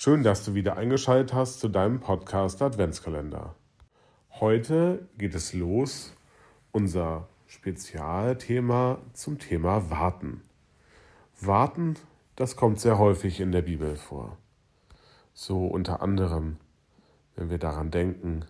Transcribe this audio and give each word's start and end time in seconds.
Schön, 0.00 0.22
dass 0.22 0.44
du 0.44 0.54
wieder 0.54 0.76
eingeschaltet 0.76 1.34
hast 1.34 1.58
zu 1.58 1.68
deinem 1.68 1.98
Podcast 1.98 2.62
Adventskalender. 2.62 3.56
Heute 4.30 5.08
geht 5.18 5.34
es 5.34 5.54
los, 5.54 6.14
unser 6.70 7.26
Spezialthema 7.48 8.98
zum 9.12 9.40
Thema 9.40 9.90
Warten. 9.90 10.44
Warten, 11.40 11.96
das 12.36 12.54
kommt 12.54 12.78
sehr 12.78 12.96
häufig 12.96 13.40
in 13.40 13.50
der 13.50 13.62
Bibel 13.62 13.96
vor. 13.96 14.36
So 15.34 15.66
unter 15.66 16.00
anderem, 16.00 16.58
wenn 17.34 17.50
wir 17.50 17.58
daran 17.58 17.90
denken, 17.90 18.44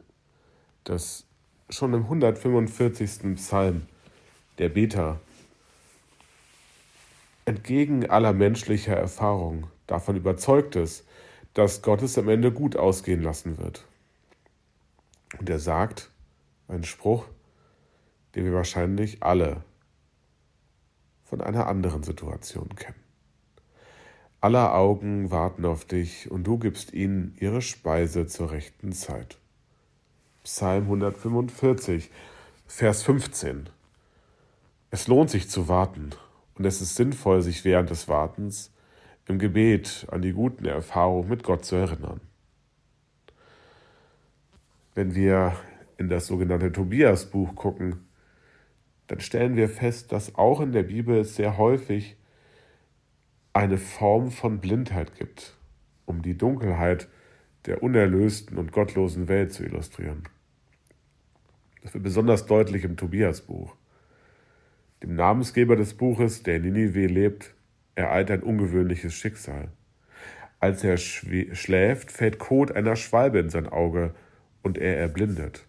dass 0.85 1.25
schon 1.71 1.95
im 1.95 2.03
145. 2.03 3.37
Psalm 3.37 3.87
der 4.59 4.69
Beter 4.69 5.19
entgegen 7.47 8.11
aller 8.11 8.35
menschlicher 8.35 8.99
Erfahrung 8.99 9.69
davon 9.87 10.15
überzeugt 10.15 10.77
ist, 10.77 11.07
dass 11.55 11.83
Gott 11.83 12.03
es 12.03 12.19
am 12.19 12.29
Ende 12.29 12.53
gut 12.53 12.77
ausgehen 12.77 13.23
lassen 13.23 13.59
wird. 13.59 13.85
Und 15.39 15.51
er 15.51 15.59
sagt 15.59 16.11
einen 16.69 16.85
Spruch, 16.85 17.27
den 18.35 18.45
wir 18.45 18.53
wahrscheinlich 18.53 19.23
alle 19.23 19.65
von 21.25 21.41
einer 21.41 21.67
anderen 21.67 22.03
Situation 22.03 22.75
kennen. 22.77 23.03
Aller 24.41 24.75
Augen 24.75 25.31
warten 25.31 25.65
auf 25.65 25.85
dich 25.85 26.31
und 26.31 26.45
du 26.45 26.59
gibst 26.59 26.93
ihnen 26.93 27.35
ihre 27.41 27.61
Speise 27.61 28.27
zur 28.27 28.53
rechten 28.53 28.93
Zeit. 28.93 29.37
Psalm 30.45 30.85
145, 30.85 32.11
Vers 32.67 33.03
15. 33.03 33.69
Es 34.91 35.09
lohnt 35.09 35.29
sich 35.29 35.51
zu 35.51 35.69
warten 35.69 36.11
und 36.55 36.65
es 36.65 36.81
ist 36.81 36.95
sinnvoll, 36.95 37.43
sich 37.43 37.65
während 37.65 37.91
des 37.91 38.09
Wartens 38.09 38.71
im 39.29 39.39
Gebet 39.39 40.07
an 40.11 40.23
die 40.23 40.33
guten 40.33 40.65
Erfahrungen 40.65 41.29
mit 41.29 41.43
Gott 41.43 41.65
zu 41.65 41.77
erinnern. 41.77 42.21
Wenn 44.95 45.15
wir 45.15 45.55
in 45.99 46.09
das 46.09 46.27
sogenannte 46.27 46.73
Tobias-Buch 46.73 47.55
gucken, 47.55 48.09
dann 49.07 49.21
stellen 49.21 49.57
wir 49.57 49.69
fest, 49.69 50.13
dass 50.13 50.35
auch 50.35 50.61
in 50.61 50.73
der 50.73 50.83
Bibel 50.83 51.19
es 51.19 51.37
sehr 51.37 51.57
häufig 51.59 52.17
eine 53.53 53.79
Form 53.79 54.31
von 54.31 54.61
Blindheit 54.61 55.15
gibt, 55.17 55.55
um 56.05 56.23
die 56.23 56.37
Dunkelheit 56.37 57.09
der 57.67 57.83
unerlösten 57.83 58.57
und 58.57 58.73
gottlosen 58.73 59.29
Welt 59.29 59.53
zu 59.53 59.65
illustrieren. 59.65 60.25
Das 61.83 61.95
wird 61.95 62.05
besonders 62.05 62.47
deutlich 62.47 62.85
im 62.85 62.97
Tobias-Buch. 62.97 63.75
Dem 65.03 65.15
Namensgeber 65.15 65.77
des 65.77 65.95
Buches, 65.95 66.43
der 66.43 66.57
in 66.57 66.63
Ninive 66.63 67.07
lebt, 67.07 67.55
ereilt 67.99 68.31
ein 68.31 68.43
ungewöhnliches 68.43 69.13
Schicksal. 69.13 69.69
Als 70.61 70.83
er 70.85 70.97
schläft, 70.97 72.13
fällt 72.13 72.39
Kot 72.39 72.73
einer 72.73 72.97
Schwalbe 72.97 73.41
in 73.41 73.51
sein 73.51 73.69
Auge 73.69 74.15
und 74.63 74.79
er 74.79 74.99
erblindet. 74.99 75.67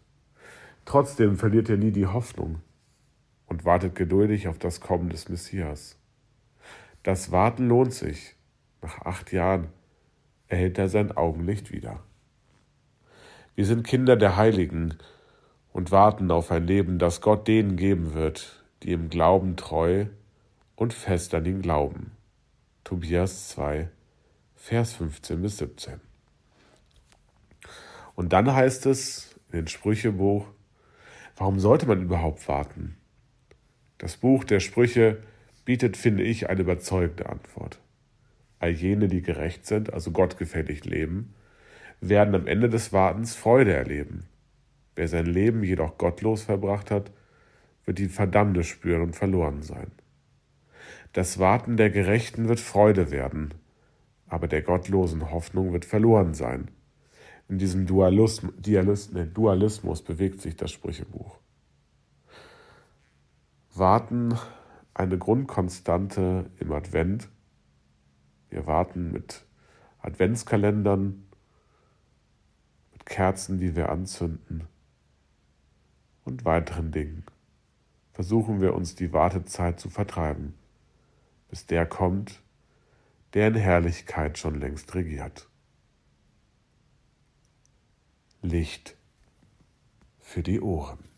Trotzdem 0.85 1.37
verliert 1.37 1.69
er 1.69 1.77
nie 1.77 1.91
die 1.91 2.07
Hoffnung 2.07 2.61
und 3.47 3.65
wartet 3.65 3.95
geduldig 3.95 4.47
auf 4.47 4.59
das 4.59 4.79
Kommen 4.79 5.09
des 5.09 5.27
Messias. 5.29 5.99
Das 7.03 7.31
Warten 7.31 7.67
lohnt 7.67 7.93
sich. 7.93 8.35
Nach 8.81 9.01
acht 9.05 9.31
Jahren 9.31 9.67
erhält 10.47 10.77
er 10.77 10.87
sein 10.87 11.11
Augenlicht 11.11 11.71
wieder. 11.71 11.99
Wir 13.55 13.65
sind 13.65 13.85
Kinder 13.85 14.15
der 14.15 14.37
Heiligen 14.37 14.97
und 15.73 15.91
warten 15.91 16.31
auf 16.31 16.51
ein 16.51 16.65
Leben, 16.65 16.97
das 16.97 17.21
Gott 17.21 17.47
denen 17.47 17.75
geben 17.75 18.13
wird, 18.13 18.63
die 18.83 18.93
im 18.93 19.09
Glauben 19.09 19.55
treu 19.55 20.05
und 20.75 20.93
fest 20.93 21.33
an 21.33 21.45
ihn 21.45 21.61
glauben. 21.61 22.11
Tobias 22.89 23.49
2, 23.49 23.87
Vers 24.55 24.93
15 24.93 25.43
bis 25.43 25.59
17. 25.59 26.01
Und 28.15 28.33
dann 28.33 28.51
heißt 28.51 28.87
es 28.87 29.39
in 29.51 29.59
den 29.59 29.67
Sprüchebuch, 29.67 30.47
warum 31.37 31.59
sollte 31.59 31.85
man 31.85 32.01
überhaupt 32.01 32.47
warten? 32.47 32.97
Das 33.99 34.17
Buch 34.17 34.43
der 34.43 34.59
Sprüche 34.59 35.21
bietet, 35.65 35.97
finde 35.97 36.23
ich, 36.23 36.49
eine 36.49 36.61
überzeugende 36.61 37.29
Antwort. 37.29 37.79
All 38.57 38.71
jene, 38.71 39.07
die 39.07 39.21
gerecht 39.21 39.67
sind, 39.67 39.93
also 39.93 40.09
gottgefällig 40.09 40.83
leben, 40.83 41.35
werden 42.01 42.33
am 42.33 42.47
Ende 42.47 42.69
des 42.69 42.91
Wartens 42.91 43.35
Freude 43.35 43.73
erleben. 43.73 44.25
Wer 44.95 45.07
sein 45.07 45.27
Leben 45.27 45.63
jedoch 45.63 45.99
gottlos 45.99 46.41
verbracht 46.41 46.89
hat, 46.89 47.11
wird 47.85 47.99
die 47.99 48.09
Verdammnis 48.09 48.65
spüren 48.65 49.03
und 49.03 49.15
verloren 49.15 49.61
sein. 49.61 49.91
Das 51.13 51.39
Warten 51.39 51.75
der 51.75 51.89
Gerechten 51.89 52.47
wird 52.47 52.59
Freude 52.59 53.09
werden, 53.09 53.55
aber 54.27 54.47
der 54.47 54.61
gottlosen 54.61 55.31
Hoffnung 55.31 55.73
wird 55.73 55.85
verloren 55.85 56.35
sein. 56.35 56.69
In 57.47 57.57
diesem 57.57 57.87
Dualismus, 57.87 58.53
Dualismus 58.61 60.03
bewegt 60.03 60.39
sich 60.39 60.55
das 60.55 60.69
Sprüchebuch. 60.69 61.39
Warten 63.73 64.37
eine 64.93 65.17
Grundkonstante 65.17 66.51
im 66.59 66.71
Advent. 66.73 67.27
Wir 68.51 68.67
warten 68.67 69.11
mit 69.11 69.45
Adventskalendern, 69.97 71.25
mit 72.91 73.05
Kerzen, 73.07 73.57
die 73.57 73.75
wir 73.75 73.89
anzünden 73.89 74.67
und 76.23 76.45
weiteren 76.45 76.91
Dingen. 76.91 77.25
Versuchen 78.13 78.61
wir 78.61 78.75
uns 78.75 78.93
die 78.93 79.11
Wartezeit 79.11 79.79
zu 79.79 79.89
vertreiben 79.89 80.53
bis 81.49 81.65
der 81.65 81.85
kommt, 81.85 82.41
der 83.33 83.49
in 83.49 83.55
Herrlichkeit 83.55 84.37
schon 84.37 84.55
längst 84.55 84.93
regiert. 84.95 85.49
Licht 88.41 88.95
für 90.19 90.43
die 90.43 90.61
Ohren. 90.61 91.08